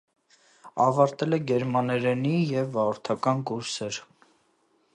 [0.85, 4.01] Ավարտել է գերմաներենի և վարորդական կուրսեր։